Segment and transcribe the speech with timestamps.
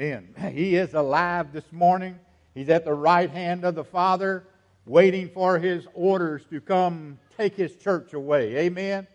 [0.00, 0.34] Amen.
[0.54, 2.18] He is alive this morning.
[2.54, 4.44] He's at the right hand of the Father,
[4.86, 8.56] waiting for his orders to come take his church away.
[8.56, 9.06] Amen.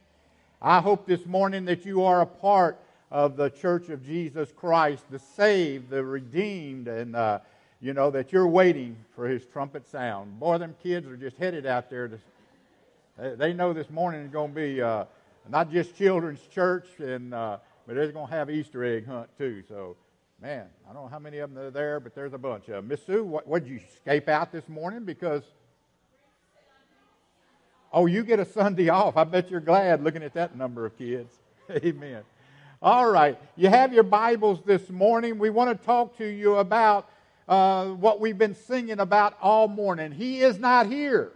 [0.61, 2.79] I hope this morning that you are a part
[3.09, 7.39] of the church of Jesus Christ, the saved, the redeemed, and uh,
[7.81, 10.39] you know that you're waiting for his trumpet sound.
[10.39, 12.09] Boy, them kids are just headed out there.
[12.09, 15.05] To, they know this morning is going to be uh,
[15.49, 17.57] not just children's church, and uh,
[17.87, 19.63] but they're going to have Easter egg hunt too.
[19.67, 19.95] So
[20.41, 22.75] Man, I don't know how many of them are there, but there's a bunch of
[22.75, 22.87] them.
[22.89, 25.05] Miss Sue, what, did you escape out this morning?
[25.05, 25.43] Because,
[27.93, 29.15] oh, you get a Sunday off.
[29.15, 31.33] I bet you're glad looking at that number of kids.
[31.71, 32.23] Amen.
[32.81, 35.39] All right, you have your Bibles this morning.
[35.39, 37.09] We want to talk to you about
[37.47, 40.11] uh, what we've been singing about all morning.
[40.11, 41.31] He is not here.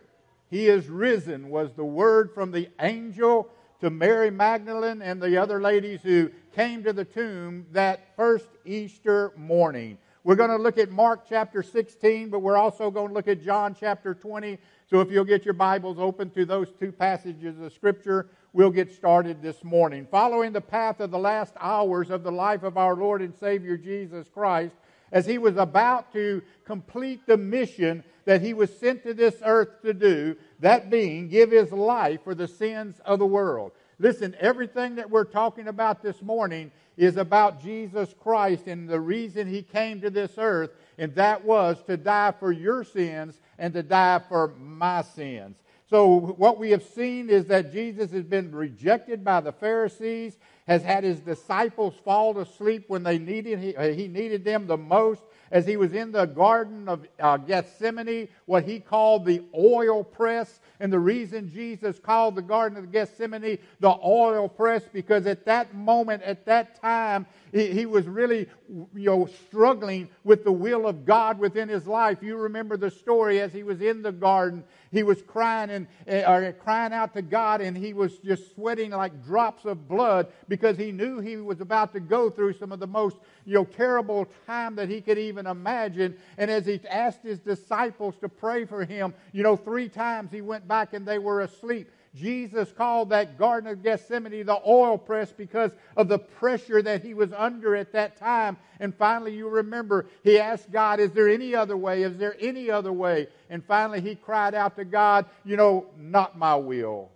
[0.52, 3.50] He is risen, was the word from the angel
[3.82, 9.32] to Mary Magdalene and the other ladies who came to the tomb that first Easter
[9.38, 9.98] morning.
[10.26, 13.42] We're going to look at Mark chapter 16, but we're also going to look at
[13.42, 14.58] John chapter 20.
[14.90, 18.92] So if you'll get your Bibles open to those two passages of Scripture, we'll get
[18.92, 20.06] started this morning.
[20.12, 23.78] Following the path of the last hours of the life of our Lord and Savior
[23.78, 24.76] Jesus Christ,
[25.14, 29.82] as he was about to complete the mission that he was sent to this earth
[29.82, 33.72] to do, that being, give his life for the sins of the world.
[33.98, 39.48] Listen, everything that we're talking about this morning is about Jesus Christ and the reason
[39.48, 40.70] he came to this earth,
[41.00, 45.58] and that was to die for your sins and to die for my sins.
[45.90, 50.84] So, what we have seen is that Jesus has been rejected by the Pharisees, has
[50.84, 55.66] had his disciples fall asleep when they needed, he, he needed them the most as
[55.66, 60.60] he was in the Garden of uh, Gethsemane, what he called the oil press.
[60.80, 65.74] And the reason Jesus called the Garden of Gethsemane the oil press, because at that
[65.74, 71.06] moment, at that time, he, he was really you know, struggling with the will of
[71.06, 72.20] God within his life.
[72.22, 74.64] You remember the story as he was in the garden.
[74.92, 75.88] He was crying and
[76.26, 80.78] uh, crying out to God, and he was just sweating like drops of blood because
[80.78, 84.28] he knew he was about to go through some of the most you know, terrible
[84.46, 86.16] time that he could even imagine.
[86.38, 90.42] And as he asked his disciples to pray for him, you know, three times he
[90.42, 91.90] went back and they were asleep.
[92.16, 97.14] Jesus called that Garden of Gethsemane the oil press because of the pressure that he
[97.14, 98.58] was under at that time.
[98.80, 102.04] And finally, you remember, he asked God, Is there any other way?
[102.04, 103.28] Is there any other way?
[103.50, 107.12] And finally, he cried out to God, You know, not my will,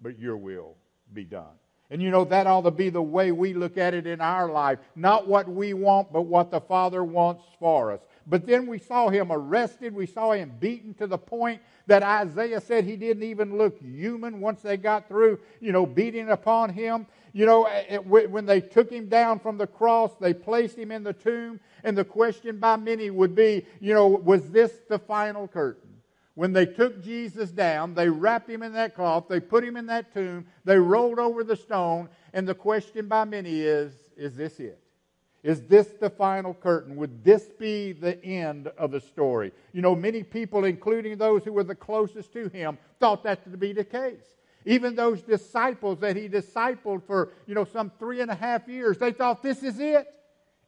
[0.00, 0.76] but your will
[1.12, 1.58] be done.
[1.90, 4.50] And you know, that ought to be the way we look at it in our
[4.50, 4.78] life.
[4.94, 8.00] Not what we want, but what the Father wants for us.
[8.28, 9.94] But then we saw him arrested.
[9.94, 14.40] We saw him beaten to the point that Isaiah said he didn't even look human
[14.40, 17.06] once they got through, you know, beating upon him.
[17.32, 20.76] You know, eh, eh, it, when they took him down from the cross, they placed
[20.76, 21.58] him in the tomb.
[21.84, 25.88] And the question by many would be, you know, was this the final curtain?
[26.34, 29.86] When they took Jesus down, they wrapped him in that cloth, they put him in
[29.86, 34.60] that tomb, they rolled over the stone, and the question by many is, is this
[34.60, 34.80] it?
[35.42, 36.96] Is this the final curtain?
[36.96, 39.52] Would this be the end of the story?
[39.72, 43.56] You know, many people, including those who were the closest to him, thought that to
[43.56, 44.36] be the case.
[44.64, 48.98] Even those disciples that he discipled for, you know, some three and a half years,
[48.98, 50.08] they thought this is it.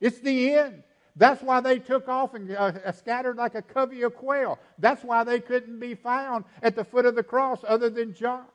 [0.00, 0.84] It's the end.
[1.16, 4.58] That's why they took off and uh, scattered like a covey of quail.
[4.78, 8.46] That's why they couldn't be found at the foot of the cross other than John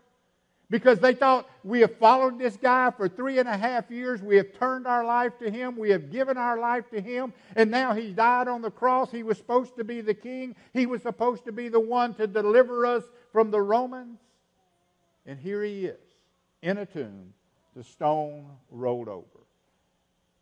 [0.69, 4.21] because they thought we have followed this guy for three and a half years.
[4.21, 5.77] We have turned our life to him.
[5.77, 7.33] We have given our life to him.
[7.55, 9.11] And now he died on the cross.
[9.11, 12.27] He was supposed to be the king, he was supposed to be the one to
[12.27, 14.19] deliver us from the Romans.
[15.25, 15.99] And here he is
[16.61, 17.33] in a tomb,
[17.75, 19.25] the stone rolled over.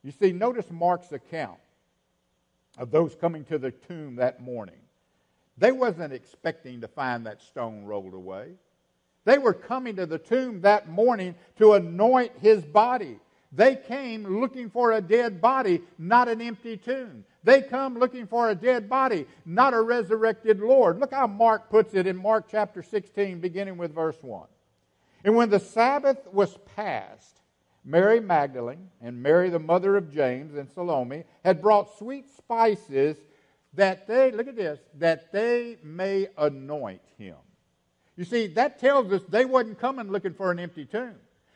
[0.03, 1.59] You see, notice Mark's account
[2.77, 4.79] of those coming to the tomb that morning.
[5.57, 8.53] They wasn't expecting to find that stone rolled away.
[9.25, 13.19] They were coming to the tomb that morning to anoint his body.
[13.51, 17.23] They came looking for a dead body, not an empty tomb.
[17.43, 20.99] They come looking for a dead body, not a resurrected Lord.
[20.99, 24.47] Look how Mark puts it in Mark chapter 16, beginning with verse 1.
[25.23, 27.41] And when the Sabbath was past,
[27.85, 33.17] Mary Magdalene and Mary, the mother of James, and Salome had brought sweet spices
[33.73, 37.35] that they, look at this, that they may anoint him.
[38.15, 41.15] You see, that tells us they wasn't coming looking for an empty tomb.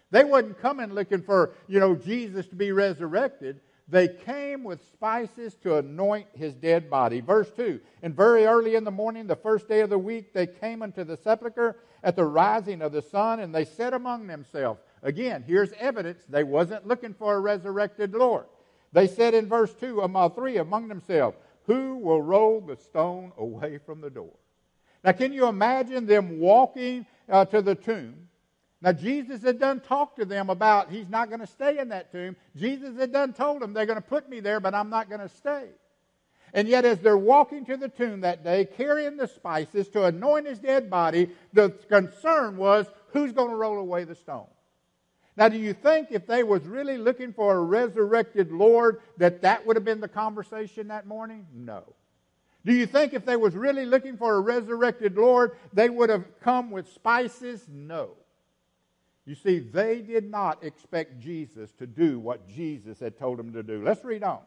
[0.10, 3.60] They wasn't coming looking for, you know, Jesus to be resurrected.
[3.90, 7.22] They came with spices to anoint his dead body.
[7.22, 10.48] Verse 2 And very early in the morning, the first day of the week, they
[10.48, 14.82] came unto the sepulchre at the rising of the sun, and they said among themselves,
[15.04, 18.46] Again, here's evidence they wasn't looking for a resurrected Lord.
[18.94, 23.78] They said in verse 2, among three among themselves, Who will roll the stone away
[23.78, 24.34] from the door?
[25.08, 28.28] Now, can you imagine them walking uh, to the tomb?
[28.82, 32.12] Now, Jesus had done talked to them about he's not going to stay in that
[32.12, 32.36] tomb.
[32.58, 35.22] Jesus had done told them they're going to put me there, but I'm not going
[35.22, 35.70] to stay.
[36.54, 40.46] And yet, as they're walking to the tomb that day, carrying the spices to anoint
[40.46, 44.48] his dead body, the concern was who's going to roll away the stone?
[45.38, 49.66] Now, do you think if they was really looking for a resurrected Lord that that
[49.66, 51.48] would have been the conversation that morning?
[51.56, 51.86] No.
[52.66, 56.26] Do you think if they was really looking for a resurrected Lord, they would have
[56.42, 57.66] come with spices?
[57.70, 58.12] No.
[59.26, 63.64] You see, they did not expect Jesus to do what Jesus had told them to
[63.64, 63.84] do.
[63.84, 64.40] Let's read on.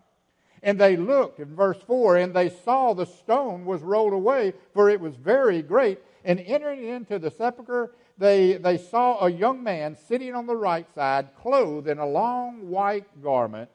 [0.63, 4.91] And they looked in verse 4, and they saw the stone was rolled away, for
[4.91, 5.99] it was very great.
[6.25, 10.87] And entering into the sepulchre, they, they saw a young man sitting on the right
[10.95, 13.71] side, clothed in a long white garment,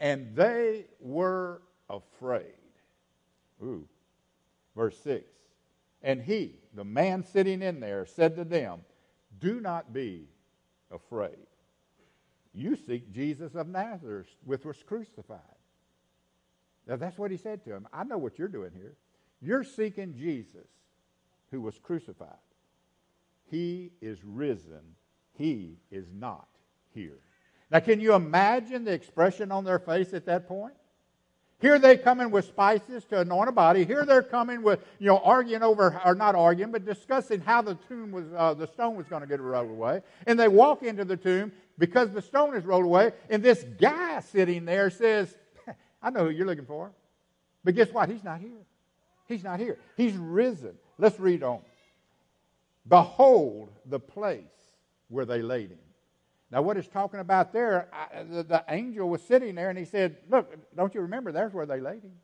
[0.00, 2.57] and they were afraid.
[3.62, 3.86] Ooh.
[4.76, 5.24] Verse 6.
[6.02, 8.80] And he, the man sitting in there, said to them,
[9.40, 10.28] Do not be
[10.90, 11.46] afraid.
[12.54, 15.40] You seek Jesus of Nazareth, which was crucified.
[16.86, 17.86] Now, that's what he said to him.
[17.92, 18.94] I know what you're doing here.
[19.40, 20.66] You're seeking Jesus
[21.50, 22.38] who was crucified.
[23.50, 24.96] He is risen.
[25.36, 26.48] He is not
[26.94, 27.18] here.
[27.70, 30.74] Now, can you imagine the expression on their face at that point?
[31.60, 33.84] Here they come in with spices to anoint a body.
[33.84, 37.74] Here they're coming with, you know, arguing over, or not arguing, but discussing how the
[37.88, 40.02] tomb was, uh, the stone was going to get rolled away.
[40.26, 43.12] And they walk into the tomb because the stone is rolled away.
[43.28, 45.34] And this guy sitting there says,
[46.02, 46.92] I know who you're looking for.
[47.64, 48.08] But guess what?
[48.08, 48.64] He's not here.
[49.26, 49.78] He's not here.
[49.96, 50.74] He's risen.
[50.96, 51.60] Let's read on.
[52.86, 54.44] Behold the place
[55.08, 55.78] where they laid him.
[56.50, 59.84] Now, what it's talking about there, I, the, the, angel was sitting there and he
[59.84, 61.30] said, Look, don't you remember?
[61.30, 62.14] There's where they laid him.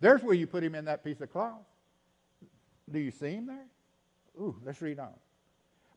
[0.00, 1.60] There's where you put him in that piece of cloth.
[2.90, 3.66] Do you see him there?
[4.40, 5.12] Ooh, let's read on.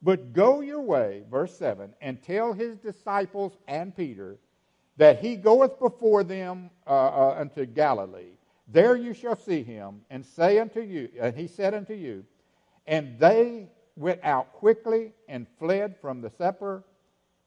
[0.02, 4.38] But go your way, verse 7, and tell his disciples and Peter
[4.98, 8.34] that he goeth before them uh, uh, unto Galilee.
[8.68, 12.26] There you shall see him, and say unto you, and he said unto you,
[12.86, 16.84] and they went out quickly and fled from the sepulchre,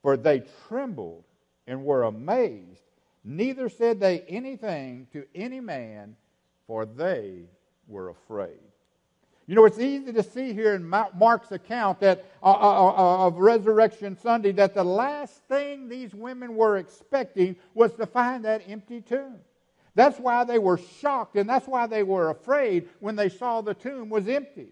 [0.06, 1.25] for they trembled
[1.67, 2.85] and were amazed.
[3.25, 6.14] Neither said they anything to any man,
[6.69, 7.41] for they
[7.88, 8.61] were afraid.
[9.49, 13.38] You know, it's easy to see here in Mark's account that uh, uh, uh, of
[13.38, 19.00] Resurrection Sunday that the last thing these women were expecting was to find that empty
[19.00, 19.41] tomb.
[19.97, 23.75] That's why they were shocked and that's why they were afraid when they saw the
[23.75, 24.69] tomb was empty.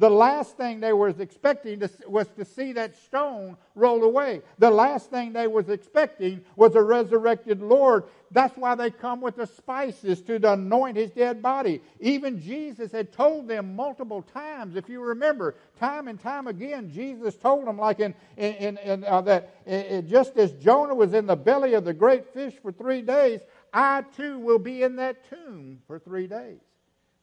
[0.00, 4.42] The last thing they were expecting to, was to see that stone roll away.
[4.58, 8.04] The last thing they was expecting was a resurrected Lord.
[8.30, 11.80] That's why they come with the spices to anoint his dead body.
[11.98, 17.34] Even Jesus had told them multiple times, if you remember, time and time again, Jesus
[17.36, 21.74] told them, like in, in, in, uh, that just as Jonah was in the belly
[21.74, 23.40] of the great fish for three days,
[23.72, 26.60] I too will be in that tomb for three days.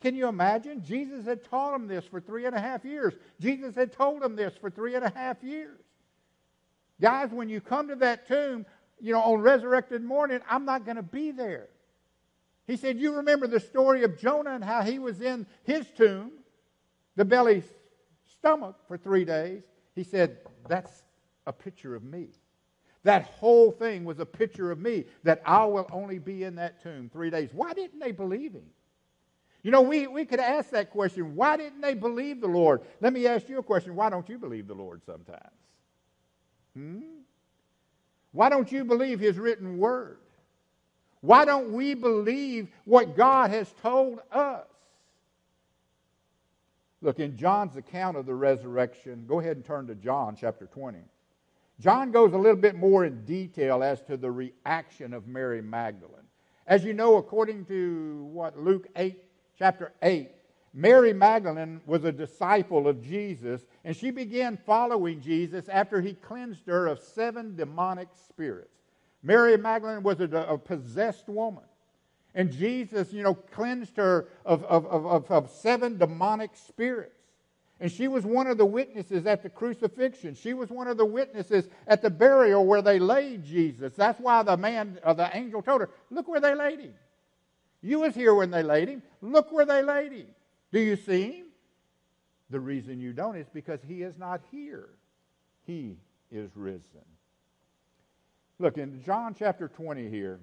[0.01, 0.83] Can you imagine?
[0.83, 3.13] Jesus had taught them this for three and a half years.
[3.39, 5.79] Jesus had told them this for three and a half years.
[7.01, 8.65] Guys, when you come to that tomb,
[8.99, 11.67] you know, on resurrected morning, I'm not going to be there.
[12.67, 16.31] He said, You remember the story of Jonah and how he was in his tomb,
[17.15, 17.63] the belly
[18.37, 19.63] stomach, for three days.
[19.95, 20.37] He said,
[20.67, 21.03] That's
[21.45, 22.29] a picture of me.
[23.03, 26.81] That whole thing was a picture of me, that I will only be in that
[26.81, 27.49] tomb three days.
[27.53, 28.65] Why didn't they believe him?
[29.65, 32.81] You know, we, we could ask that question why didn't they believe the Lord?
[33.01, 35.39] Let me ask you a question why don't you believe the Lord sometimes?
[36.77, 36.99] Hmm?
[38.31, 40.19] Why don't you believe His written word?
[41.21, 44.67] Why don't we believe what God has told us?
[47.01, 50.99] Look, in John's account of the resurrection, go ahead and turn to John chapter 20.
[51.79, 56.21] John goes a little bit more in detail as to the reaction of Mary Magdalene.
[56.67, 59.24] As you know, according to what Luke 8
[59.57, 60.29] chapter 8,
[60.73, 66.67] Mary Magdalene was a disciple of Jesus, and she began following Jesus after he cleansed
[66.67, 68.69] her of seven demonic spirits.
[69.23, 71.63] Mary Magdalene was a, a possessed woman.
[72.35, 77.15] And Jesus, you know, cleansed her of, of, of, of, seven demonic spirits.
[77.79, 80.35] And she was one of the witnesses at the crucifixion.
[80.35, 83.93] She was one of the witnesses at the burial where they laid Jesus.
[83.95, 86.93] That's why the man, uh, the angel told her, look where they laid him.
[87.85, 89.03] You was here when they laid him.
[89.21, 90.25] Look where they laid him.
[90.71, 91.45] Do you see him?
[92.49, 94.89] The reason you don't is because he is not here.
[95.67, 95.97] He
[96.31, 97.05] is risen.
[98.57, 100.39] Look, in John chapter 20 here,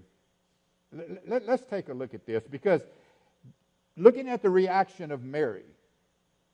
[1.26, 2.82] let, us take a look at this because
[3.96, 5.64] looking at the reaction of Mary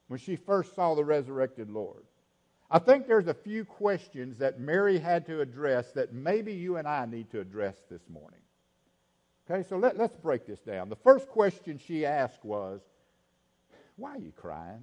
[0.06, 2.04] when she first saw the resurrected Lord,
[2.70, 6.88] I think there's a few questions that Mary had to address that maybe you and
[6.88, 8.40] I need to address this morning.
[9.50, 10.88] Okay, so let, let's break this down.
[10.88, 12.80] The first question she asked was,
[13.96, 14.82] Why are you crying?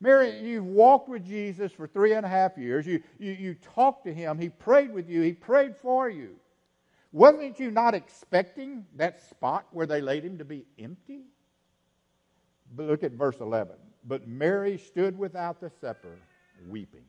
[0.00, 2.86] Mary, you've walked with Jesus for three and a half years.
[2.86, 4.38] You, you, you talked to him.
[4.38, 5.22] He prayed with you.
[5.22, 6.36] He prayed for you.
[7.12, 11.22] Wasn't you not expecting that spot where they laid him to be empty?
[12.74, 13.76] But look at verse 11.
[14.04, 16.18] But Mary stood without the sepulchre,
[16.68, 17.04] weeping.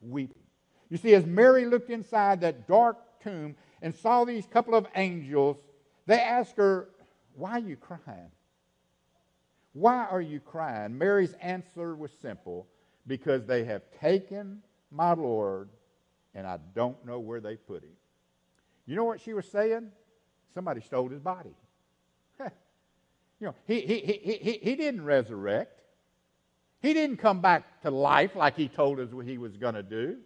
[0.00, 0.42] Weeping.
[0.88, 5.56] You see, as Mary looked inside that dark tomb and saw these couple of angels,
[6.06, 6.90] they asked her,
[7.34, 8.30] Why are you crying?
[9.72, 10.96] Why are you crying?
[10.96, 12.68] Mary's answer was simple
[13.06, 14.62] because they have taken
[14.92, 15.68] my Lord
[16.34, 17.90] and I don't know where they put him.
[18.86, 19.90] You know what she was saying?
[20.52, 21.54] Somebody stole his body.
[22.40, 22.48] you
[23.40, 25.80] know, he, he, he, he, he didn't resurrect.
[26.80, 29.82] He didn't come back to life like he told us what he was going to
[29.82, 30.18] do.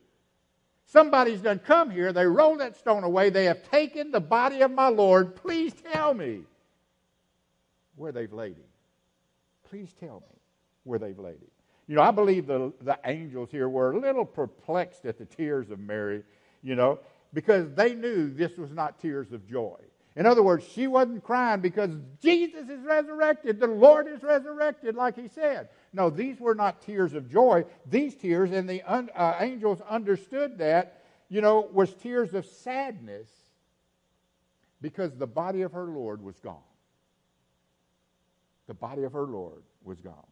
[0.90, 2.14] Somebody's done come here.
[2.14, 3.28] They rolled that stone away.
[3.28, 5.36] They have taken the body of my Lord.
[5.36, 6.40] Please tell me
[7.96, 8.64] where they've laid him.
[9.68, 10.40] Please tell me
[10.84, 11.50] where they've laid him.
[11.88, 15.70] You know, I believe the, the angels here were a little perplexed at the tears
[15.70, 16.22] of Mary,
[16.62, 17.00] you know,
[17.34, 19.76] because they knew this was not tears of joy.
[20.16, 21.90] In other words, she wasn't crying because
[22.22, 25.68] Jesus is resurrected, the Lord is resurrected, like he said.
[25.92, 27.64] No, these were not tears of joy.
[27.86, 33.28] These tears, and the un, uh, angels understood that, you know, was tears of sadness
[34.80, 36.56] because the body of her Lord was gone.
[38.66, 40.26] The body of her Lord was gone.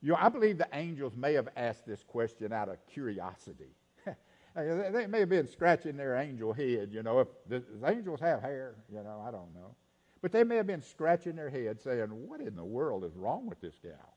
[0.00, 3.74] You know, I believe the angels may have asked this question out of curiosity.
[4.56, 7.20] they may have been scratching their angel head, you know.
[7.20, 9.74] If the, angels have hair, you know, I don't know.
[10.20, 13.46] But they may have been scratching their head saying, What in the world is wrong
[13.46, 14.11] with this gal?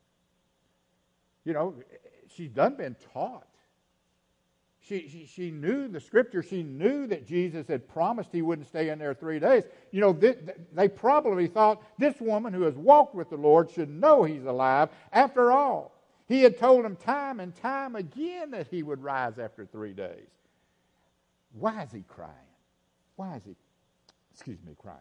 [1.45, 1.75] You know,
[2.35, 3.47] she's done been taught.
[4.81, 6.43] She, she, she knew the scripture.
[6.43, 9.63] She knew that Jesus had promised he wouldn't stay in there three days.
[9.91, 10.35] You know, they,
[10.73, 14.89] they probably thought this woman who has walked with the Lord should know he's alive.
[15.11, 15.91] After all,
[16.27, 20.29] he had told him time and time again that he would rise after three days.
[21.53, 22.31] Why is he crying?
[23.15, 23.55] Why is he,
[24.33, 24.99] excuse me, crying?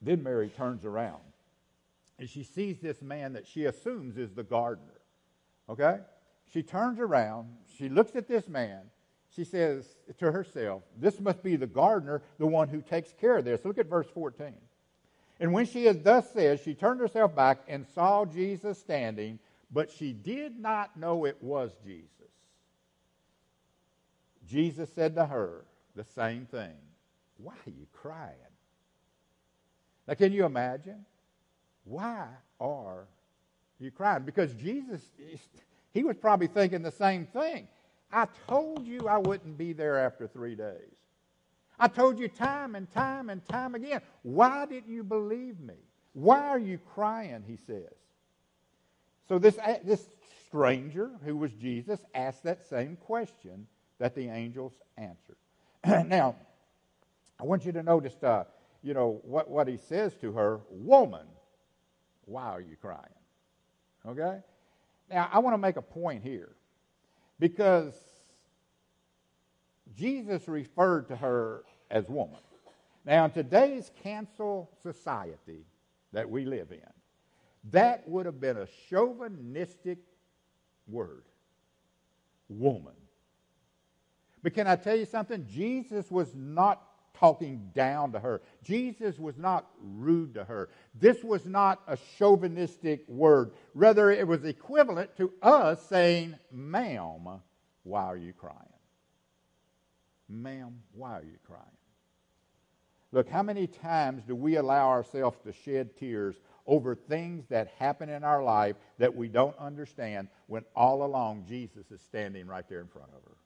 [0.00, 1.20] Then Mary turns around
[2.18, 5.00] and she sees this man that she assumes is the gardener.
[5.68, 5.98] Okay?
[6.52, 8.80] She turns around, she looks at this man,
[9.30, 9.86] she says
[10.18, 13.64] to herself, This must be the gardener, the one who takes care of this.
[13.64, 14.54] Look at verse 14.
[15.40, 19.38] And when she had thus said, she turned herself back and saw Jesus standing,
[19.70, 22.08] but she did not know it was Jesus.
[24.48, 26.74] Jesus said to her the same thing
[27.36, 28.34] Why are you crying?
[30.06, 31.04] Now, can you imagine?
[31.88, 32.26] Why
[32.60, 33.06] are
[33.78, 34.24] you crying?
[34.24, 35.00] Because Jesus,
[35.94, 37.66] he was probably thinking the same thing.
[38.12, 40.94] I told you I wouldn't be there after three days.
[41.78, 44.02] I told you time and time and time again.
[44.22, 45.76] Why didn't you believe me?
[46.12, 47.44] Why are you crying?
[47.46, 47.94] He says.
[49.28, 50.08] So this, this
[50.46, 53.66] stranger, who was Jesus, asked that same question
[53.98, 55.36] that the angels answered.
[56.08, 56.34] now,
[57.40, 58.44] I want you to notice, uh,
[58.82, 61.26] you know, what, what he says to her, woman,
[62.28, 63.02] why are you crying?
[64.06, 64.38] Okay?
[65.10, 66.50] Now, I want to make a point here
[67.40, 67.94] because
[69.96, 72.40] Jesus referred to her as woman.
[73.04, 75.64] Now, in today's cancel society
[76.12, 76.80] that we live in,
[77.70, 79.98] that would have been a chauvinistic
[80.86, 81.24] word
[82.48, 82.94] woman.
[84.42, 85.46] But can I tell you something?
[85.48, 86.82] Jesus was not
[87.18, 88.42] talking down to her.
[88.62, 90.68] Jesus was not rude to her.
[90.94, 93.52] This was not a chauvinistic word.
[93.74, 97.40] Rather, it was equivalent to us saying, Ma'am,
[97.82, 98.56] why are you crying?
[100.28, 101.64] Ma'am, why are you crying?
[103.10, 108.10] Look, how many times do we allow ourselves to shed tears over things that happen
[108.10, 112.80] in our life that we don't understand when all along Jesus is standing right there
[112.80, 113.36] in front of her?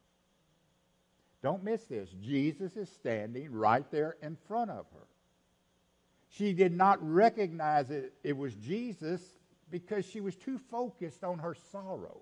[1.43, 2.09] Don't miss this.
[2.21, 5.07] Jesus is standing right there in front of her.
[6.31, 9.21] She did not recognize it, it was Jesus
[9.71, 12.21] because she was too focused on her sorrow.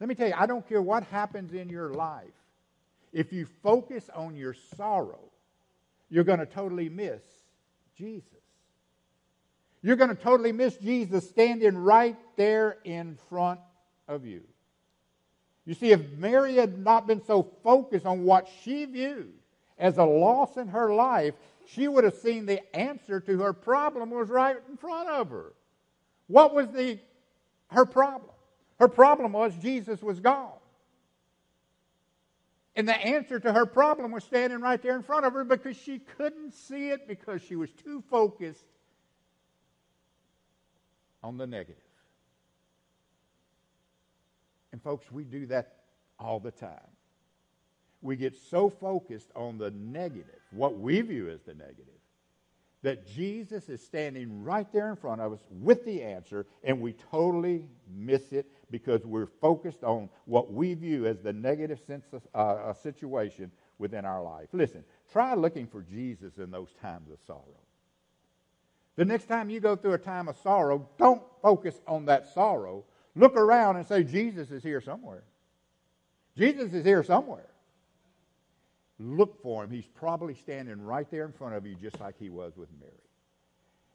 [0.00, 2.26] Let me tell you, I don't care what happens in your life.
[3.12, 5.20] If you focus on your sorrow,
[6.10, 7.22] you're going to totally miss
[7.96, 8.30] Jesus.
[9.82, 13.60] You're going to totally miss Jesus standing right there in front
[14.08, 14.42] of you.
[15.66, 19.34] You see, if Mary had not been so focused on what she viewed
[19.78, 21.34] as a loss in her life,
[21.66, 25.52] she would have seen the answer to her problem was right in front of her.
[26.28, 27.00] What was the
[27.72, 28.30] her problem?
[28.78, 30.52] Her problem was Jesus was gone.
[32.76, 35.76] And the answer to her problem was standing right there in front of her because
[35.76, 38.64] she couldn't see it because she was too focused
[41.22, 41.85] on the negative.
[44.76, 45.76] And, folks, we do that
[46.18, 46.90] all the time.
[48.02, 51.94] We get so focused on the negative, what we view as the negative,
[52.82, 56.92] that Jesus is standing right there in front of us with the answer, and we
[57.10, 62.20] totally miss it because we're focused on what we view as the negative sense of,
[62.34, 64.48] uh, situation within our life.
[64.52, 67.62] Listen, try looking for Jesus in those times of sorrow.
[68.96, 72.84] The next time you go through a time of sorrow, don't focus on that sorrow.
[73.16, 75.24] Look around and say, Jesus is here somewhere.
[76.36, 77.48] Jesus is here somewhere.
[78.98, 79.70] Look for him.
[79.70, 82.92] He's probably standing right there in front of you, just like he was with Mary.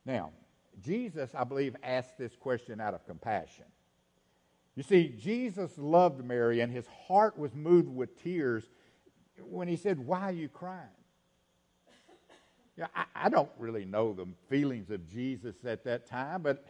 [0.05, 0.31] Now,
[0.83, 3.65] Jesus, I believe, asked this question out of compassion.
[4.75, 8.63] You see, Jesus loved Mary, and his heart was moved with tears
[9.43, 10.87] when he said, Why are you crying?
[12.77, 16.65] Yeah, I, I don't really know the feelings of Jesus at that time, but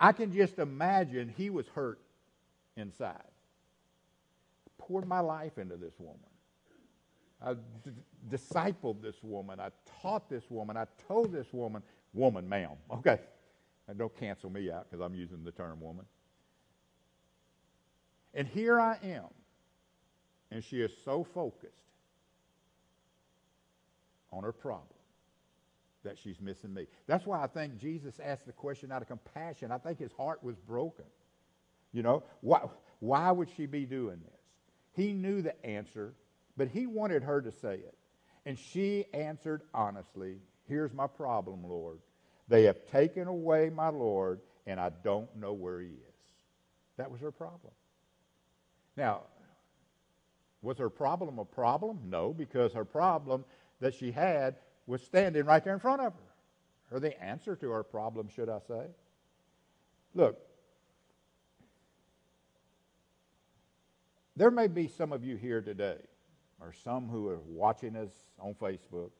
[0.00, 2.00] I can just imagine he was hurt
[2.76, 3.20] inside.
[4.66, 6.18] I poured my life into this woman.
[7.42, 7.90] I d-
[8.30, 9.60] discipled this woman.
[9.60, 10.76] I taught this woman.
[10.76, 11.82] I told this woman,
[12.14, 12.72] woman, ma'am.
[12.90, 13.18] Okay.
[13.88, 16.06] And don't cancel me out because I'm using the term woman.
[18.34, 19.26] And here I am.
[20.50, 21.74] And she is so focused
[24.32, 24.99] on her problem
[26.04, 26.86] that she's missing me.
[27.06, 29.70] That's why I think Jesus asked the question out of compassion.
[29.70, 31.04] I think his heart was broken.
[31.92, 32.62] You know, why,
[33.00, 34.40] why would she be doing this?
[34.94, 36.14] He knew the answer
[36.60, 37.96] but he wanted her to say it.
[38.44, 40.36] And she answered honestly,
[40.68, 42.00] Here's my problem, Lord.
[42.48, 46.14] They have taken away my Lord, and I don't know where he is.
[46.98, 47.72] That was her problem.
[48.94, 49.22] Now,
[50.60, 52.00] was her problem a problem?
[52.04, 53.46] No, because her problem
[53.80, 54.56] that she had
[54.90, 56.96] was standing right there in front of her.
[56.96, 58.86] Or the answer to her problem, should I say.
[60.14, 60.38] Look,
[64.36, 65.98] there may be some of you here today
[66.60, 69.10] or some who are watching us on Facebook,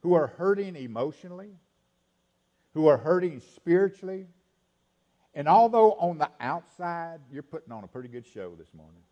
[0.00, 1.52] who are hurting emotionally,
[2.74, 4.26] who are hurting spiritually.
[5.34, 9.02] And although on the outside you're putting on a pretty good show this morning,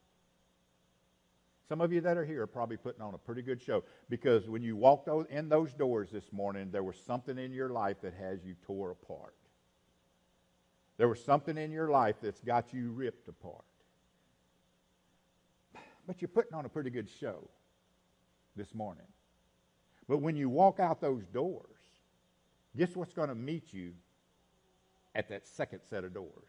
[1.68, 4.48] some of you that are here are probably putting on a pretty good show because
[4.48, 8.14] when you walked in those doors this morning, there was something in your life that
[8.14, 9.34] has you tore apart.
[10.96, 13.64] There was something in your life that's got you ripped apart
[16.08, 17.48] but you're putting on a pretty good show
[18.56, 19.04] this morning.
[20.08, 21.82] But when you walk out those doors,
[22.76, 23.92] guess what's going to meet you
[25.14, 26.48] at that second set of doors?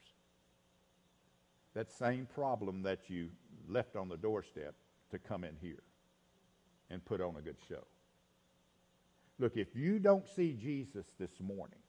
[1.76, 3.30] That same problem that you
[3.68, 4.76] left on the doorstep
[5.12, 5.84] to come in here
[6.90, 7.84] and put on a good show.
[9.40, 11.80] Look, if you don't see Jesus this morning,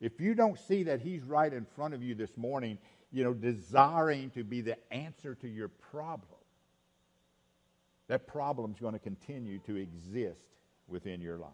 [0.00, 2.78] if you don't see that he's right in front of you this morning,
[3.12, 6.26] you know, desiring to be the answer to your problem,
[8.08, 10.44] that problem's going to continue to exist
[10.88, 11.50] within your life.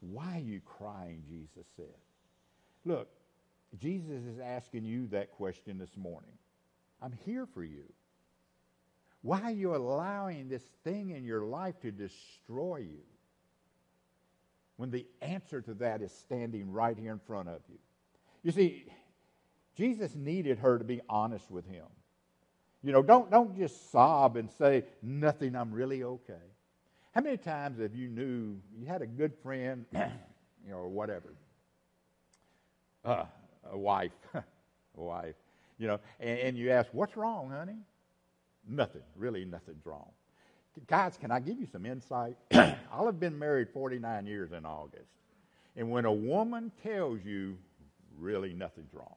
[0.00, 1.22] Why are you crying?
[1.26, 1.96] Jesus said.
[2.84, 3.08] Look,
[3.78, 6.36] Jesus is asking you that question this morning.
[7.02, 7.84] I'm here for you.
[9.24, 13.00] Why are you allowing this thing in your life to destroy you
[14.76, 17.78] when the answer to that is standing right here in front of you?
[18.42, 18.84] You see,
[19.78, 21.86] Jesus needed her to be honest with him.
[22.82, 26.34] You know, don't, don't just sob and say, nothing, I'm really okay.
[27.14, 31.32] How many times have you knew you had a good friend, you know, or whatever,
[33.06, 33.24] uh,
[33.72, 34.42] a wife, a
[35.02, 35.36] wife,
[35.78, 37.78] you know, and, and you ask, what's wrong, honey?
[38.68, 40.10] Nothing, really nothing's wrong.
[40.86, 42.36] Guys, can I give you some insight?
[42.52, 45.10] I'll have been married 49 years in August.
[45.76, 47.56] And when a woman tells you,
[48.18, 49.16] really nothing's wrong,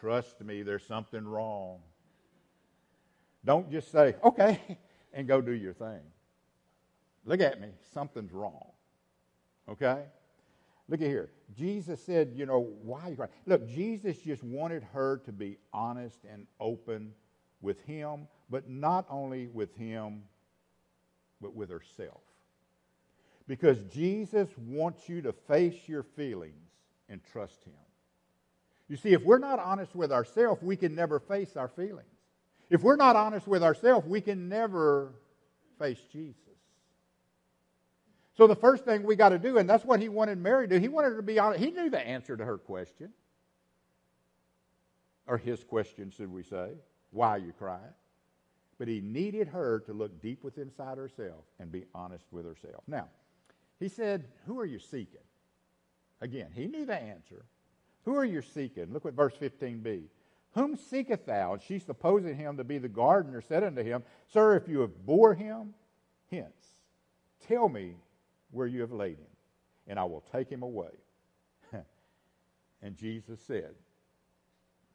[0.00, 1.78] trust me, there's something wrong.
[3.44, 4.60] Don't just say, okay,
[5.12, 6.00] and go do your thing.
[7.24, 7.68] Look at me.
[7.92, 8.70] Something's wrong.
[9.68, 10.02] Okay?
[10.88, 11.30] Look at here.
[11.54, 13.30] Jesus said, you know, why are you crying?
[13.46, 17.12] Look, Jesus just wanted her to be honest and open
[17.60, 20.22] with him, but not only with him,
[21.40, 22.20] but with herself.
[23.46, 26.70] Because Jesus wants you to face your feelings
[27.08, 27.72] and trust him.
[28.88, 32.08] You see, if we're not honest with ourselves, we can never face our feelings.
[32.70, 35.14] If we're not honest with ourselves, we can never
[35.78, 36.36] face Jesus.
[38.36, 40.76] So the first thing we got to do, and that's what he wanted Mary to
[40.76, 41.60] do, he wanted her to be honest.
[41.60, 43.10] He knew the answer to her question.
[45.26, 46.70] Or his question, should we say.
[47.10, 47.94] Why you crying?
[48.78, 52.84] But he needed her to look deep within inside herself and be honest with herself.
[52.86, 53.08] Now,
[53.80, 55.20] he said, Who are you seeking?
[56.20, 57.44] Again, he knew the answer.
[58.04, 58.92] Who are you seeking?
[58.92, 60.04] Look what verse 15b.
[60.52, 61.54] Whom seeketh thou?
[61.54, 65.04] And she, supposing him to be the gardener, said unto him, Sir, if you have
[65.04, 65.74] bore him,
[66.30, 66.78] hence,
[67.46, 67.94] tell me
[68.50, 69.26] where you have laid him,
[69.86, 70.90] and I will take him away.
[72.82, 73.74] and Jesus said,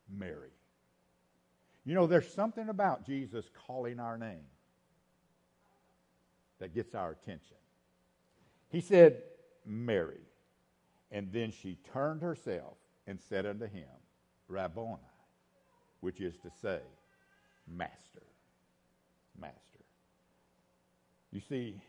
[0.10, 0.49] Mary.
[1.86, 4.46] You know, there's something about Jesus calling our name
[6.60, 7.58] that gets our attention.
[8.69, 9.22] He said,
[9.65, 10.22] Mary.
[11.12, 13.88] And then she turned herself and said unto him,
[14.48, 14.98] Rabboni,
[16.00, 16.80] which is to say,
[17.67, 18.24] Master.
[19.39, 19.60] Master.
[21.32, 21.82] You see,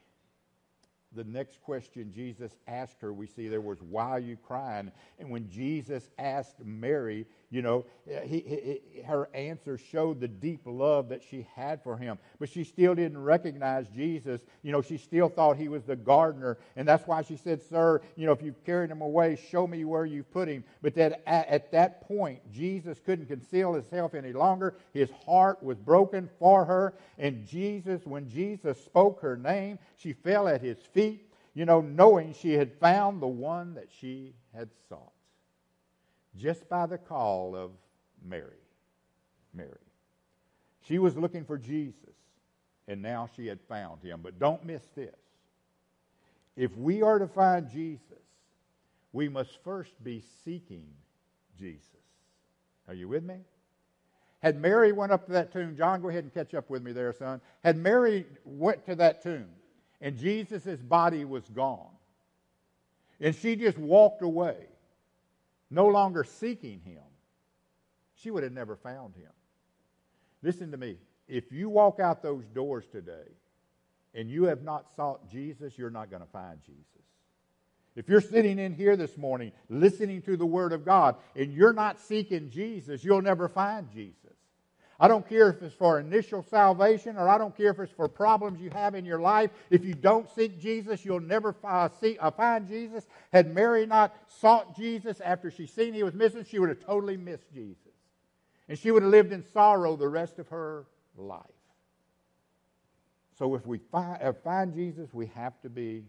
[1.15, 4.91] the next question Jesus asked her, we see there was, Why are you crying?
[5.19, 10.63] And when Jesus asked Mary, you know, eh, he, he, her answer showed the deep
[10.67, 12.19] love that she had for him.
[12.41, 14.41] But she still didn't recognize Jesus.
[14.65, 16.59] You know, she still thought he was the gardener.
[16.75, 19.85] And that's why she said, Sir, you know, if you've carried him away, show me
[19.85, 20.65] where you've put him.
[20.83, 24.75] But that at, at that point, Jesus couldn't conceal himself any longer.
[24.93, 26.95] His heart was broken for her.
[27.19, 32.35] And Jesus, when Jesus spoke her name, she fell at his feet, you know, knowing
[32.35, 35.14] she had found the one that she had sought
[36.37, 37.71] just by the call of
[38.25, 38.51] Mary.
[39.53, 39.71] Mary.
[40.83, 41.95] She was looking for Jesus,
[42.89, 44.21] and now she had found him.
[44.23, 45.15] But don't miss this.
[46.57, 48.03] If we are to find Jesus,
[49.13, 50.87] we must first be seeking
[51.59, 51.81] Jesus.
[52.89, 53.37] Are you with me?
[54.41, 56.93] Had Mary went up to that tomb, John, go ahead and catch up with me
[56.93, 57.41] there, son.
[57.63, 59.47] Had Mary went to that tomb
[60.05, 61.89] and Jesus' body was gone,
[63.21, 64.57] and she just walked away,
[65.75, 67.03] no longer seeking him,
[68.15, 69.31] she would have never found him.
[70.43, 70.99] Listen to me.
[71.27, 73.33] If you walk out those doors today
[74.15, 76.85] and you have not sought Jesus, you're not going to find Jesus.
[77.97, 81.73] If you're sitting in here this morning listening to the Word of God and you're
[81.73, 84.37] not seeking Jesus, you'll never find Jesus.
[85.01, 88.09] I don't care if it's for initial salvation or I don't care if it's for
[88.09, 89.51] problems you have in your life.
[89.71, 93.07] If you don't seek Jesus, you'll never uh, see, uh, find Jesus.
[93.33, 97.17] Had Mary not sought Jesus after she seen he was missing, she would have totally
[97.17, 97.79] missed Jesus.
[98.69, 101.43] And she would have lived in sorrow the rest of her life.
[103.37, 106.05] So if we uh, find Jesus, we have to be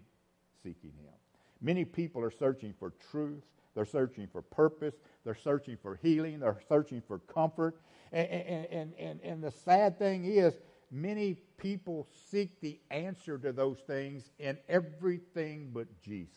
[0.62, 1.14] seeking him.
[1.60, 3.44] Many people are searching for truth.
[3.76, 4.96] They're searching for purpose.
[5.24, 6.40] They're searching for healing.
[6.40, 7.80] They're searching for comfort.
[8.12, 10.54] And, and, and, and the sad thing is,
[10.90, 16.32] many people seek the answer to those things in everything but Jesus.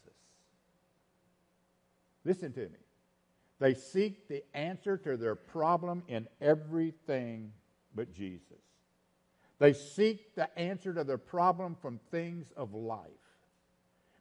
[2.25, 2.79] Listen to me.
[3.61, 7.53] They seek the answer to their problem in everything
[7.95, 8.43] but Jesus.
[9.59, 13.09] They seek the answer to their problem from things of life.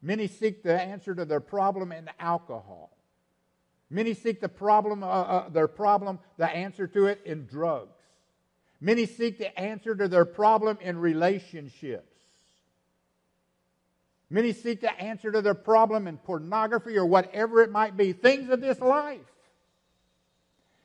[0.01, 2.96] Many seek the answer to their problem in alcohol.
[3.89, 7.95] Many seek the problem, uh, uh, their problem, the answer to it in drugs.
[8.81, 12.17] Many seek the answer to their problem in relationships.
[14.29, 18.49] Many seek the answer to their problem in pornography or whatever it might be, things
[18.49, 19.21] of this life.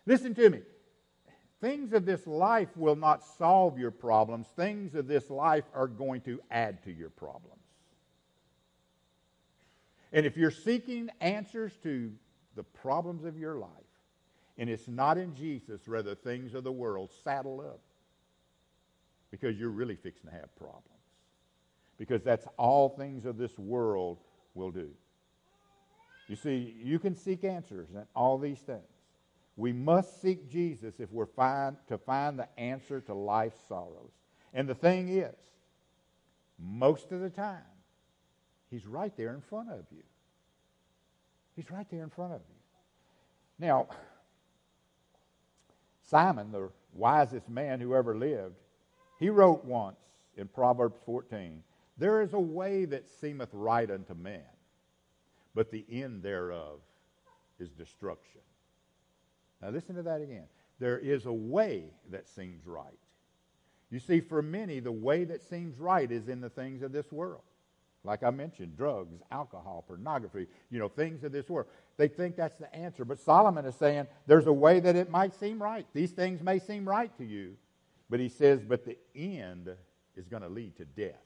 [0.06, 0.60] Listen to me.
[1.60, 4.46] Things of this life will not solve your problems.
[4.56, 7.62] Things of this life are going to add to your problems.
[10.12, 12.12] And if you're seeking answers to
[12.56, 13.70] the problems of your life,
[14.58, 17.80] and it's not in Jesus, rather things of the world, saddle up.
[19.30, 20.86] Because you're really fixing to have problems.
[21.96, 24.18] Because that's all things of this world
[24.54, 24.90] will do.
[26.28, 28.82] You see, you can seek answers in all these things.
[29.56, 34.12] We must seek Jesus if we're find, to find the answer to life's sorrows.
[34.54, 35.34] And the thing is,
[36.58, 37.62] most of the time,
[38.70, 40.02] He's right there in front of you.
[41.54, 42.54] He's right there in front of you.
[43.58, 43.88] Now,
[46.02, 48.56] Solomon, the wisest man who ever lived,
[49.18, 49.96] he wrote once
[50.36, 51.62] in Proverbs 14
[51.98, 54.42] There is a way that seemeth right unto man,
[55.54, 56.80] but the end thereof
[57.58, 58.40] is destruction.
[59.60, 60.46] Now, listen to that again.
[60.80, 62.98] There is a way that seems right.
[63.90, 67.12] You see, for many, the way that seems right is in the things of this
[67.12, 67.42] world.
[68.04, 71.68] Like I mentioned, drugs, alcohol, pornography, you know, things of this world.
[71.98, 73.04] They think that's the answer.
[73.04, 75.86] But Solomon is saying there's a way that it might seem right.
[75.94, 77.56] These things may seem right to you.
[78.10, 79.70] But he says, but the end
[80.16, 81.22] is going to lead to death.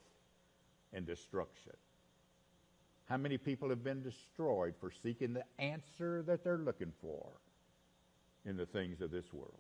[0.92, 1.72] and destruction.
[3.06, 7.28] How many people have been destroyed for seeking the answer that they're looking for
[8.44, 9.58] in the things of this world?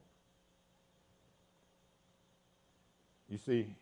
[3.28, 3.74] You see,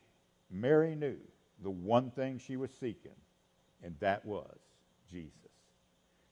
[0.51, 1.17] Mary knew
[1.63, 3.17] the one thing she was seeking,
[3.83, 4.59] and that was
[5.11, 5.33] Jesus.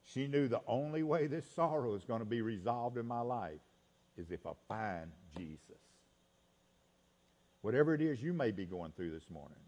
[0.04, 3.61] She knew the only way this sorrow is going to be resolved in my life
[4.16, 5.61] is if I find Jesus.
[7.62, 9.58] Whatever it is you may be going through this morning,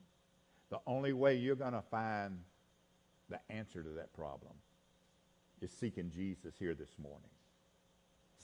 [0.70, 2.38] the only way you're going to find
[3.30, 4.52] the answer to that problem
[5.60, 7.30] is seeking Jesus here this morning.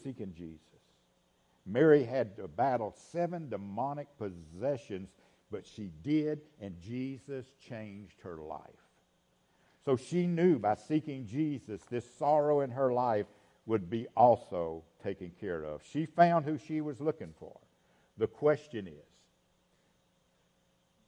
[0.03, 0.61] Seeking Jesus.
[1.67, 5.11] Mary had to battle seven demonic possessions,
[5.51, 8.61] but she did, and Jesus changed her life.
[9.85, 13.27] So she knew by seeking Jesus, this sorrow in her life
[13.67, 15.83] would be also taken care of.
[15.91, 17.59] She found who she was looking for.
[18.19, 18.95] The question is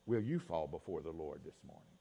[0.06, 1.91] will you fall before the Lord this morning?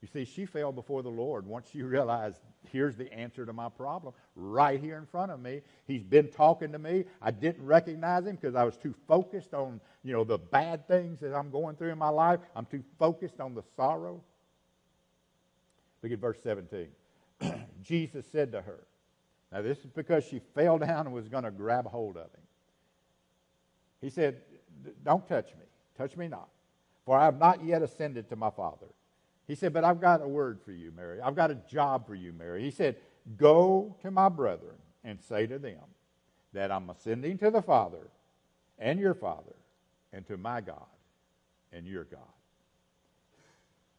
[0.00, 2.38] You see, she fell before the Lord once she realized
[2.70, 5.62] here's the answer to my problem right here in front of me.
[5.86, 7.04] He's been talking to me.
[7.20, 11.18] I didn't recognize him because I was too focused on, you know, the bad things
[11.20, 12.38] that I'm going through in my life.
[12.54, 14.22] I'm too focused on the sorrow.
[16.02, 16.88] Look at verse 17.
[17.82, 18.86] Jesus said to her,
[19.52, 22.42] now this is because she fell down and was going to grab hold of him.
[24.00, 24.42] He said,
[25.04, 25.64] Don't touch me.
[25.96, 26.48] Touch me not.
[27.04, 28.86] For I have not yet ascended to my Father.
[29.48, 31.20] He said, But I've got a word for you, Mary.
[31.20, 32.62] I've got a job for you, Mary.
[32.62, 32.96] He said,
[33.36, 35.82] Go to my brethren and say to them
[36.52, 38.10] that I'm ascending to the Father
[38.78, 39.56] and your Father
[40.12, 40.86] and to my God
[41.72, 42.20] and your God.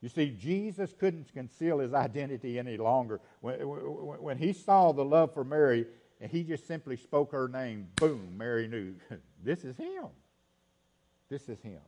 [0.01, 3.19] You see, Jesus couldn't conceal his identity any longer.
[3.41, 5.85] When, when, he saw the love for Mary,
[6.21, 8.95] and he just simply spoke her name, boom, Mary knew,
[9.43, 10.05] this is him.
[11.27, 11.81] This is him.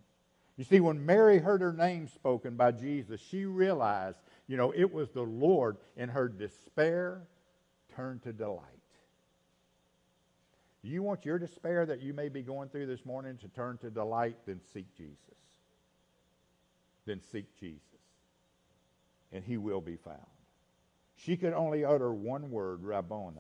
[0.61, 4.93] You see, when Mary heard her name spoken by Jesus, she realized, you know, it
[4.93, 7.23] was the Lord, and her despair
[7.95, 8.61] turned to delight.
[10.83, 13.79] Do you want your despair that you may be going through this morning to turn
[13.79, 14.35] to delight?
[14.45, 15.17] Then seek Jesus.
[17.07, 17.81] Then seek Jesus
[19.31, 20.19] and he will be found.
[21.15, 23.39] She could only utter one word, Rabboni.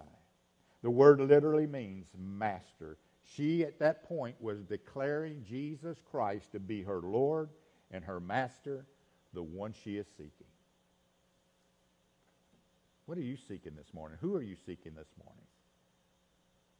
[0.81, 2.97] The word literally means master.
[3.35, 7.49] She, at that point, was declaring Jesus Christ to be her Lord
[7.91, 8.85] and her master,
[9.33, 10.47] the one she is seeking.
[13.05, 14.17] What are you seeking this morning?
[14.21, 15.45] Who are you seeking this morning?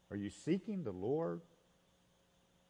[0.09, 1.41] Are you seeking the Lord?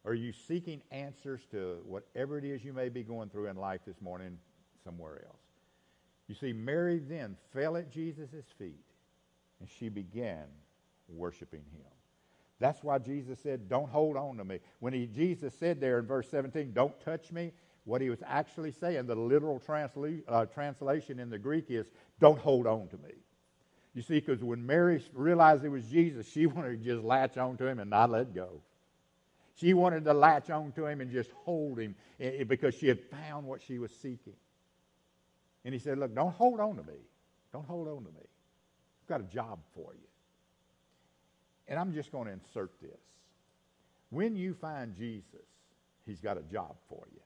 [0.05, 3.81] Are you seeking answers to whatever it is you may be going through in life
[3.85, 4.37] this morning
[4.83, 5.41] somewhere else?
[6.27, 8.85] You see, Mary then fell at Jesus' feet
[9.59, 10.45] and she began
[11.07, 11.91] worshiping him.
[12.61, 14.59] That's why Jesus said, Don't hold on to me.
[14.79, 17.51] When he, Jesus said there in verse 17, Don't touch me,
[17.85, 21.87] what he was actually saying, the literal transla- uh, translation in the Greek is,
[22.19, 23.13] Don't hold on to me.
[23.95, 27.57] You see, because when Mary realized it was Jesus, she wanted to just latch on
[27.57, 28.61] to him and not let go.
[29.55, 32.87] She wanted to latch on to him and just hold him eh, eh, because she
[32.87, 34.35] had found what she was seeking.
[35.65, 36.99] And he said, Look, don't hold on to me.
[37.51, 38.27] Don't hold on to me.
[39.03, 40.07] I've got a job for you.
[41.71, 42.99] And I'm just going to insert this.
[44.09, 45.47] When you find Jesus,
[46.05, 47.21] he's got a job for you.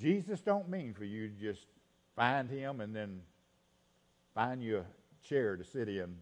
[0.00, 1.66] Jesus don't mean for you to just
[2.16, 3.20] find him and then
[4.34, 4.84] find you a
[5.24, 6.16] chair to sit in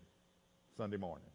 [0.76, 1.30] Sunday mornings.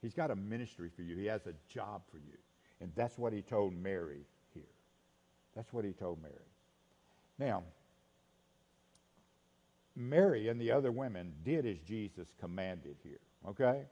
[0.00, 1.16] He's got a ministry for you.
[1.16, 2.38] He has a job for you.
[2.80, 4.20] And that's what he told Mary
[4.54, 4.62] here.
[5.56, 6.34] That's what he told Mary.
[7.36, 7.64] Now,
[9.96, 13.82] Mary and the other women did as Jesus commanded here, okay?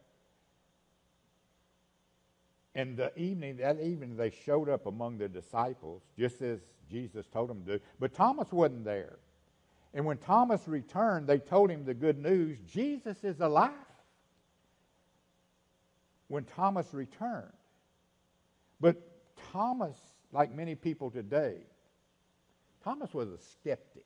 [2.75, 7.49] And the evening, that evening, they showed up among the disciples, just as Jesus told
[7.49, 7.81] them to.
[7.99, 9.19] But Thomas wasn't there.
[9.95, 13.73] And when Thomas returned, they told him the good news Jesus is alive.
[16.29, 17.53] When Thomas returned.
[18.79, 19.01] But
[19.53, 19.97] Thomas,
[20.33, 21.55] like many people today,
[22.85, 24.05] Thomas was a skeptic.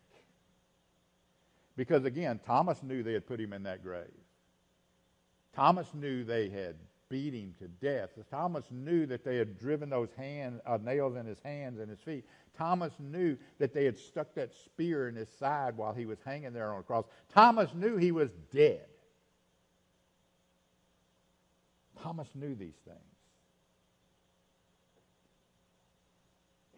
[1.76, 4.07] Because again, Thomas knew they had put him in that grave.
[5.54, 6.76] Thomas knew they had
[7.08, 8.10] beat him to death.
[8.30, 12.00] Thomas knew that they had driven those hand, uh, nails in his hands and his
[12.00, 12.24] feet.
[12.56, 16.52] Thomas knew that they had stuck that spear in his side while he was hanging
[16.52, 17.04] there on a cross.
[17.34, 18.86] Thomas knew he was dead.
[22.00, 22.98] Thomas knew these things.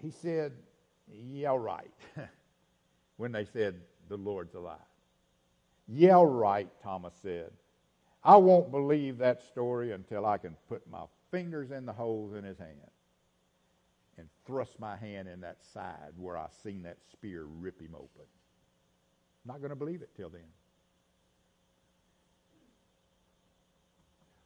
[0.01, 0.53] He said,
[1.09, 1.93] Yeah, right,
[3.17, 4.79] when they said, The Lord's alive.
[5.87, 7.53] Yeah, right, Thomas said.
[8.25, 12.45] I won't believe that story until I can put my fingers in the holes in
[12.45, 12.91] his hand.
[14.19, 18.27] and thrust my hand in that side where I seen that spear rip him open.
[19.45, 20.43] I'm Not going to believe it till then.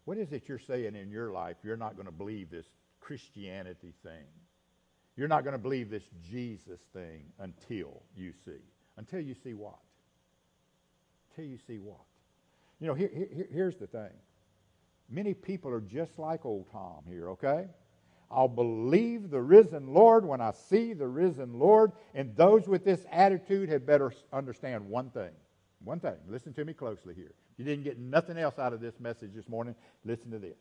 [0.04, 2.66] What is it you're saying in your life you're not going to believe this
[3.00, 4.26] Christianity thing?
[5.16, 8.62] You're not going to believe this Jesus thing until you see.
[8.98, 9.78] Until you see what?
[11.30, 12.00] Until you see what?
[12.80, 14.10] You know, here, here, here's the thing.
[15.08, 17.66] Many people are just like old Tom here, okay?
[18.30, 21.92] I'll believe the risen Lord when I see the risen Lord.
[22.14, 25.30] And those with this attitude had better understand one thing.
[25.84, 26.16] One thing.
[26.28, 27.34] Listen to me closely here.
[27.56, 30.58] You didn't get nothing else out of this message this morning, listen to this.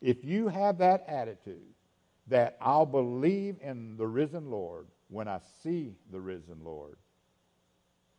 [0.00, 1.74] If you have that attitude
[2.28, 6.96] that I'll believe in the risen Lord when I see the risen Lord,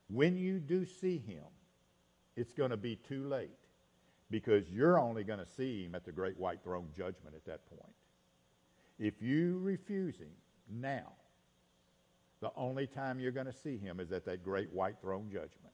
[0.08, 1.44] when you do see him,
[2.36, 3.52] it's going to be too late
[4.32, 7.66] because you're only going to see him at the great white throne judgment at that
[7.70, 7.94] point.
[9.00, 10.32] If you refuse him
[10.70, 11.14] now,
[12.42, 15.74] the only time you're going to see him is at that great white throne judgment.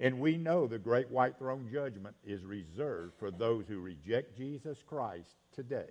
[0.00, 4.82] And we know the great white throne judgment is reserved for those who reject Jesus
[4.84, 5.90] Christ today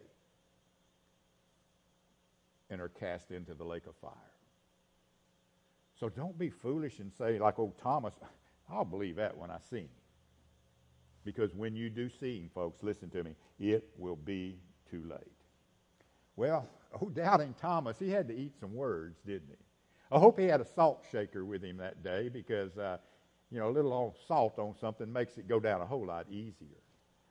[2.70, 4.12] and are cast into the lake of fire.
[6.00, 8.13] So don't be foolish and say, like old Thomas,
[8.69, 9.89] I'll believe that when I see him.
[11.26, 14.58] Because when you do see him, folks, listen to me, it will be
[14.89, 15.19] too late.
[16.36, 16.67] Well,
[17.02, 19.56] oh, doubting Thomas, he had to eat some words, didn't he?
[20.12, 22.97] I hope he had a salt shaker with him that day because, uh,
[23.49, 26.78] you know, a little salt on something makes it go down a whole lot easier.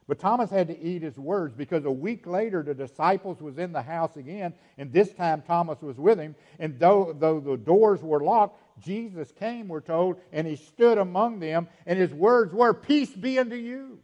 [0.09, 3.73] But Thomas had to eat his words because a week later the disciples was in
[3.73, 6.35] the house again, and this time Thomas was with him.
[6.59, 11.41] And though, though the doors were locked, Jesus came, we're told, and he stood among
[11.41, 13.99] them, and his words were, Peace be unto you.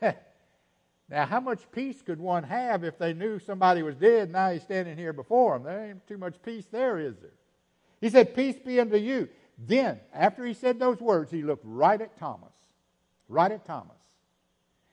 [0.02, 4.50] now, how much peace could one have if they knew somebody was dead, and now
[4.50, 5.64] he's standing here before them?
[5.64, 7.30] There ain't too much peace there, is there?
[8.00, 9.28] He said, Peace be unto you.
[9.58, 12.52] Then, after he said those words, he looked right at Thomas.
[13.28, 13.96] Right at Thomas.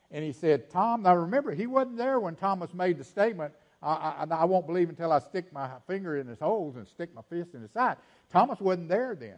[0.10, 4.26] And he said, Tom, now remember, he wasn't there when Thomas made the statement, I,
[4.30, 7.22] I, I, won't believe until I stick my finger in his holes and stick my
[7.30, 7.98] fist in his side.
[8.34, 9.38] Thomas wasn't there then.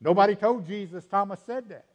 [0.00, 1.86] Nobody told Jesus Thomas said that.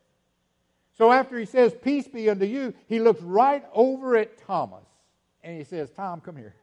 [0.98, 4.86] So after he says, Peace be unto you, he looks right over at Thomas
[5.44, 6.56] and he says, Tom, come here.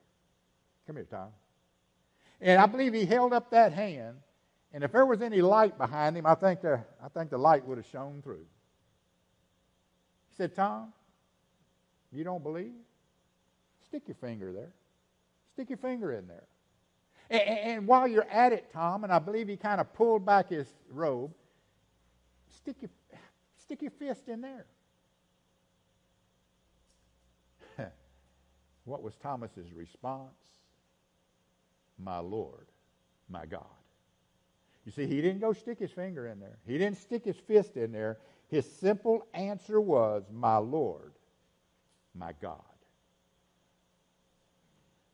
[0.86, 1.28] Come here, Tom.
[2.40, 4.16] And I believe he held up that hand,
[4.72, 7.64] and if there was any light behind him, I think the, I think the light
[7.66, 8.44] would have shone through.
[10.30, 10.92] He said, Tom,
[12.10, 12.72] you don't believe?
[13.86, 14.72] Stick your finger there.
[15.52, 16.44] Stick your finger in there.
[17.30, 20.50] And, and, while you're at it, Tom, and I believe he kind of pulled back
[20.50, 21.32] his robe,
[22.50, 22.90] stick your,
[23.56, 24.66] stick your fist in there.
[28.84, 30.34] what was Thomas's response?
[31.98, 32.66] My Lord,
[33.28, 33.64] my God.
[34.84, 36.58] You see, he didn't go stick his finger in there.
[36.66, 38.18] He didn't stick his fist in there.
[38.48, 41.12] His simple answer was, My Lord,
[42.14, 42.60] my God.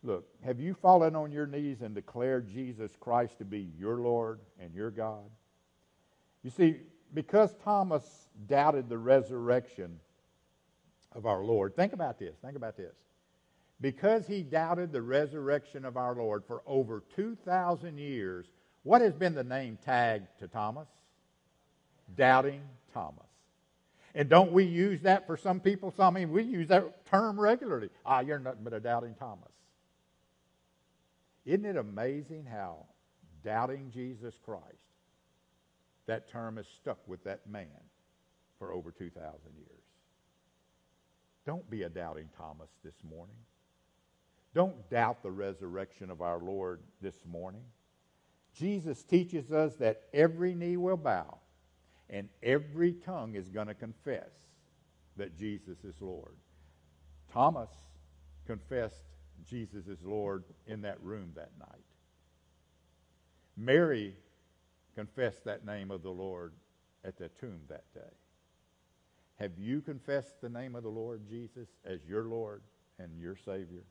[0.02, 4.40] Look, have you fallen on your knees and declared Jesus Christ to be your Lord
[4.58, 5.28] and your God?
[6.42, 6.76] You see,
[7.12, 8.02] because Thomas
[8.46, 10.00] doubted the resurrection
[11.12, 12.34] of our Lord, think about this.
[12.42, 12.94] Think about this.
[13.80, 18.46] Because he doubted the resurrection of our Lord for over 2,000 years,
[18.82, 20.88] what has been the name tagged to Thomas?
[22.16, 22.62] Doubting
[22.94, 23.26] Thomas.
[24.14, 25.92] And don't we use that for some people?
[25.96, 27.90] So, I mean, we use that term regularly.
[28.04, 29.50] Ah, you're nothing but a doubting Thomas.
[31.50, 32.86] Isn't it amazing how
[33.42, 34.62] doubting Jesus Christ,
[36.06, 37.66] that term has stuck with that man
[38.60, 39.18] for over 2,000
[39.56, 39.82] years?
[41.44, 43.34] Don't be a doubting Thomas this morning.
[44.54, 47.64] Don't doubt the resurrection of our Lord this morning.
[48.54, 51.38] Jesus teaches us that every knee will bow
[52.08, 54.30] and every tongue is going to confess
[55.16, 56.36] that Jesus is Lord.
[57.32, 57.70] Thomas
[58.46, 59.09] confessed
[59.44, 61.84] Jesus is Lord in that room that night.
[63.56, 64.16] Mary
[64.94, 66.52] confessed that name of the Lord
[67.04, 68.00] at the tomb that day.
[69.36, 72.62] Have you confessed the name of the Lord Jesus as your Lord
[72.98, 73.84] and your Savior?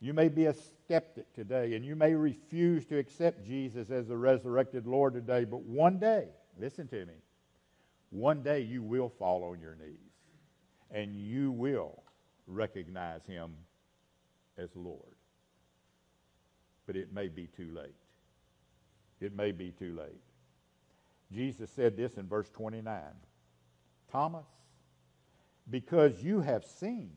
[0.00, 4.16] You may be a skeptic today, and you may refuse to accept Jesus as the
[4.16, 6.28] resurrected Lord today, but one day,
[6.58, 7.14] listen to me,
[8.10, 10.06] one day you will fall on your knees
[10.90, 12.02] and you will
[12.46, 13.52] recognize him
[14.58, 15.16] as Lord.
[16.86, 17.94] But it may be too late.
[19.20, 20.20] It may be too late.
[21.32, 22.94] Jesus said this in verse 29
[24.10, 24.46] Thomas,
[25.68, 27.10] because you have seen,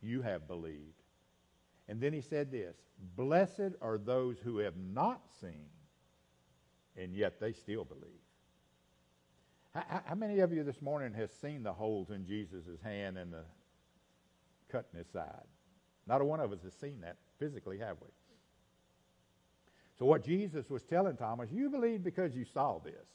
[0.00, 1.02] you have believed.
[1.88, 2.76] And then he said this
[3.16, 5.66] Blessed are those who have not seen,
[6.96, 8.04] and yet they still believe.
[9.74, 13.44] How, many of you this morning has seen the holes in Jesus' hand and the
[14.70, 15.46] cut in his side?
[16.06, 18.08] Not a one of us has seen that physically, have we?
[19.98, 23.08] So what Jesus was telling Thomas, you believe because you saw this.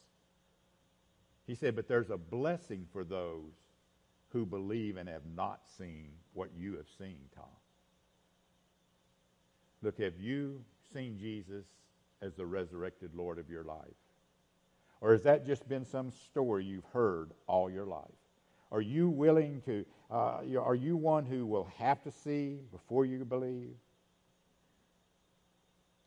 [1.46, 3.52] He said, but there's a blessing for those
[4.28, 7.44] who believe and have not seen what you have seen, Tom.
[9.82, 11.66] Look, have you seen Jesus
[12.22, 13.78] as the resurrected Lord of your life?
[15.00, 18.08] Or has that just been some story you've heard all your life?
[18.74, 23.24] Are you willing to, uh, are you one who will have to see before you
[23.24, 23.76] believe?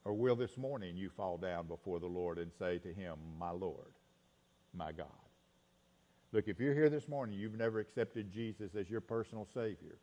[0.03, 3.51] Or will this morning you fall down before the Lord and say to him, My
[3.51, 3.93] Lord,
[4.74, 5.07] my God?
[6.34, 9.95] Look, if you're here this morning, you've never accepted Jesus as your personal Savior,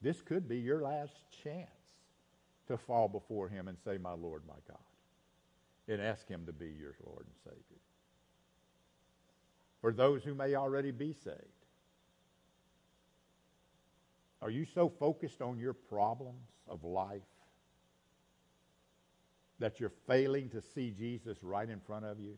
[0.00, 1.70] this could be your last chance
[2.68, 4.78] to fall before him and say, My Lord, my God,
[5.88, 7.80] and ask him to be your Lord and Savior.
[9.80, 11.59] For those who may already be saved,
[14.42, 17.22] are you so focused on your problems of life
[19.58, 22.36] that you're failing to see Jesus right in front of you?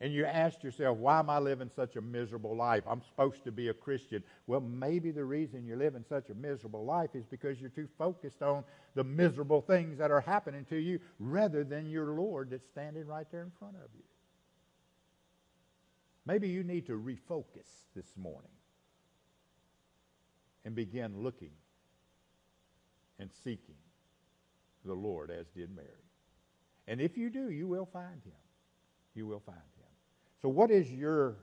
[0.00, 2.84] and you ask yourself, why am I living such a miserable life?
[2.86, 4.22] I'm supposed to be a Christian.
[4.46, 8.40] Well, maybe the reason you're living such a miserable life is because you're too focused
[8.40, 8.62] on
[8.94, 13.26] the miserable things that are happening to you rather than your Lord that's standing right
[13.32, 14.04] there in front of you.
[16.26, 18.50] Maybe you need to refocus this morning
[20.68, 21.52] and begin looking
[23.18, 23.78] and seeking
[24.84, 25.88] the Lord as did Mary.
[26.86, 28.36] And if you do, you will find him.
[29.14, 29.86] You will find him.
[30.42, 31.36] So, what is your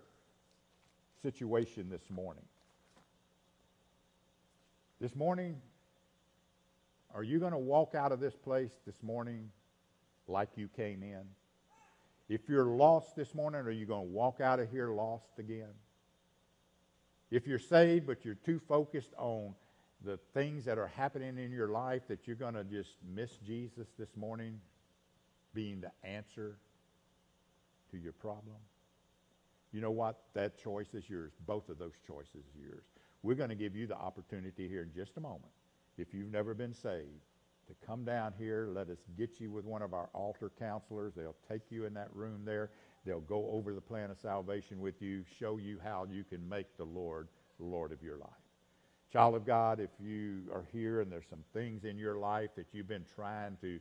[1.23, 2.45] situation this morning?
[5.01, 5.59] This morning,
[7.11, 9.49] are you going to walk out of this place this morning
[10.27, 11.23] like you came in?
[12.29, 15.73] If you're lost this morning, are you going to walk out of here lost again?
[17.35, 19.55] If you're saved, but you're too focused on
[20.05, 23.87] the things that are happening in your life that you're going to just miss Jesus
[23.99, 24.61] this morning
[25.53, 26.55] being the answer
[27.91, 28.55] to your problem?
[29.73, 30.21] You know what?
[30.33, 31.33] That choice is yours.
[31.45, 32.85] Both of those choices are yours.
[33.21, 35.51] We're going to give you the opportunity here in just a moment,
[35.97, 37.25] if you've never been saved,
[37.67, 38.69] to come down here.
[38.71, 41.11] Let us get you with one of our altar counselors.
[41.17, 42.69] They'll take you in that room there.
[43.05, 46.75] They'll go over the plan of salvation with you, show you how you can make
[46.77, 47.27] the Lord
[47.57, 48.29] the Lord of your life.
[49.13, 52.67] Child of God, if you are here and there's some things in your life that
[52.73, 53.79] you've been trying to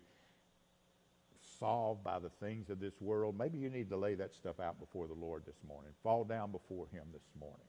[1.59, 4.79] solve by the things of this world, maybe you need to lay that stuff out
[4.79, 5.91] before the Lord this morning.
[6.03, 7.67] Fall down before Him this morning.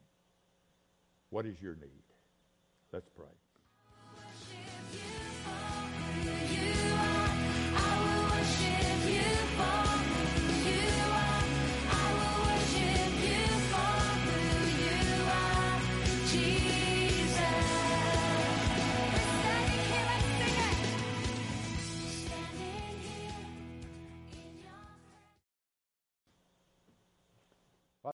[1.29, 2.03] What is your need?
[2.91, 3.25] Let's pray.